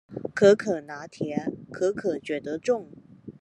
[0.33, 2.89] 可可拿鐵，可可覺得重